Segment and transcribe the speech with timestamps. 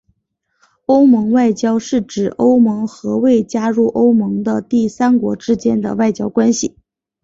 [0.87, 6.75] 欧盟外交是指欧盟和未加入欧盟的第三国之间的外交关系。